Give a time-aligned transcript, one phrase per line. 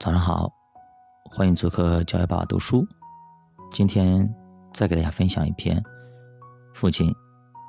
[0.00, 0.50] 早上好，
[1.30, 2.86] 欢迎做客教育爸爸读书。
[3.70, 4.26] 今天
[4.72, 5.78] 再给大家分享一篇
[6.72, 7.14] 父亲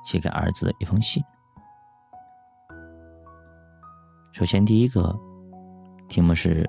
[0.06, 1.22] 写给儿子的一封信。
[4.32, 5.14] 首先，第一个
[6.08, 6.66] 题目是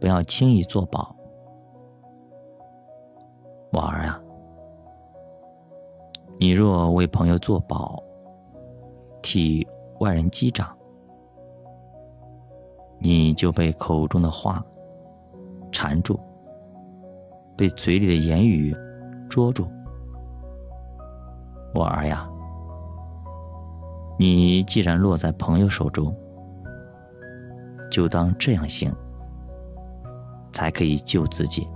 [0.00, 1.14] 不要轻易作保。
[3.70, 4.20] 我儿啊，
[6.40, 8.02] 你若为朋友作保，
[9.22, 9.64] 替
[10.00, 10.76] 外人击掌。
[12.98, 14.64] 你就被口中的话
[15.70, 16.18] 缠住，
[17.56, 18.74] 被嘴里的言语
[19.28, 19.68] 捉住。
[21.74, 22.28] 我儿呀，
[24.18, 26.14] 你既然落在朋友手中，
[27.90, 28.92] 就当这样行，
[30.52, 31.68] 才可以救自己。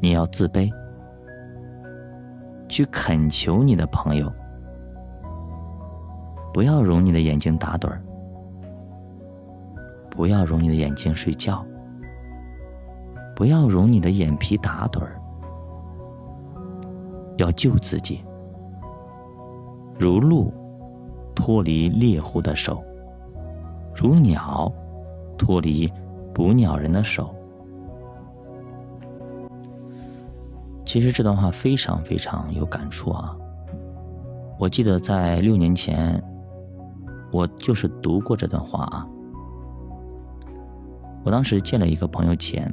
[0.00, 0.70] 你要自卑，
[2.68, 4.30] 去恳求你的朋友。
[6.52, 8.00] 不要揉你的眼睛打盹儿，
[10.10, 11.64] 不要揉你的眼睛睡觉，
[13.36, 15.20] 不要揉你的眼皮打盹儿，
[17.36, 18.24] 要救自己，
[19.98, 20.52] 如鹿
[21.36, 22.82] 脱离猎户的手，
[23.94, 24.72] 如鸟
[25.36, 25.88] 脱离
[26.34, 27.32] 捕鸟人的手。
[30.84, 33.36] 其实这段话非常非常有感触啊！
[34.58, 36.20] 我记得在六年前。
[37.30, 39.06] 我就是读过这段话啊。
[41.24, 42.72] 我当时借了一个朋友钱，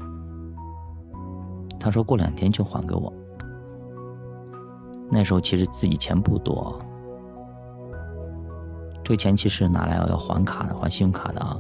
[1.80, 3.12] 他说过两天就还给我。
[5.10, 6.80] 那时候其实自己钱不多，
[9.04, 11.60] 这个钱其实拿来要还卡的，还信用卡的啊。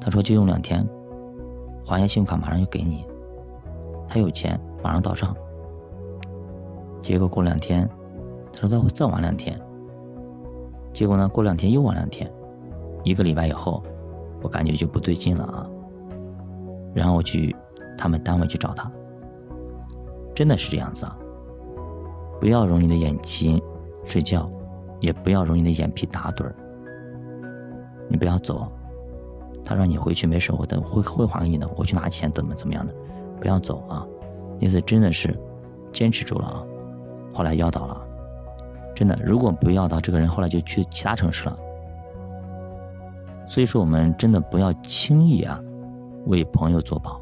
[0.00, 0.86] 他说就用两天，
[1.86, 3.06] 还下信用卡马上就给你。
[4.08, 5.34] 他有钱马上到账。
[7.00, 7.88] 结果过两天，
[8.52, 9.58] 他说再再晚两天。
[10.92, 11.28] 结果呢？
[11.28, 12.30] 过两天又晚两天，
[13.02, 13.82] 一个礼拜以后，
[14.42, 15.66] 我感觉就不对劲了啊。
[16.94, 17.54] 然后我去
[17.96, 18.90] 他们单位去找他，
[20.34, 21.16] 真的是这样子啊。
[22.38, 23.60] 不要揉你的眼睛
[24.04, 24.50] 睡觉，
[25.00, 26.54] 也不要揉你的眼皮打盹儿。
[28.08, 28.70] 你不要走，
[29.64, 31.66] 他让你回去没事，我等会会还给你的。
[31.76, 32.94] 我去拿钱，怎么怎么样的，
[33.40, 34.06] 不要走啊。
[34.60, 35.34] 那次真的是
[35.90, 36.64] 坚持住了啊，
[37.32, 38.06] 后来要到了。
[39.02, 41.58] 真的，如果不要到这个人，后来就去其他城市了。
[43.48, 45.60] 所以说，我们真的不要轻易啊
[46.26, 47.20] 为朋友做保。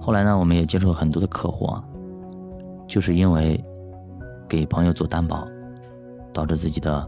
[0.00, 1.84] 后来呢，我们也接触了很多的客户啊，
[2.88, 3.62] 就是因为
[4.48, 5.46] 给朋友做担保，
[6.32, 7.06] 导致自己的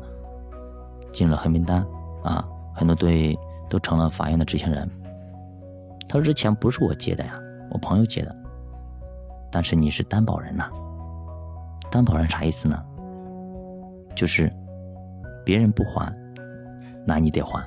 [1.10, 1.82] 进了黑名单
[2.22, 3.34] 啊，很多对
[3.70, 4.86] 都成了法院的执行人。
[6.06, 7.40] 他说：“这钱不是我借的呀，
[7.70, 8.34] 我朋友借的，
[9.50, 10.70] 但是你是担保人呐。”
[11.90, 12.82] 担保人啥意思呢？
[14.14, 14.52] 就是
[15.44, 16.12] 别人不还，
[17.06, 17.66] 那你得还，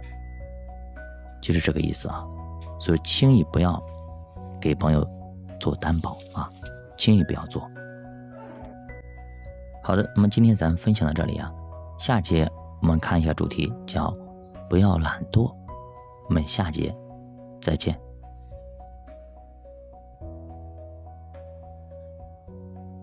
[1.41, 2.25] 就是这个意思啊。
[2.79, 3.81] 所以轻易不要
[4.59, 5.07] 给朋友
[5.59, 6.49] 做担保啊，
[6.97, 7.61] 轻易不要做。
[9.83, 11.51] 好的，那么今天咱们分享到这里啊，
[11.97, 12.49] 下节
[12.81, 14.15] 我们看一下主题，叫
[14.69, 15.51] 不要懒惰。
[16.27, 16.95] 我们下节
[17.59, 17.99] 再见。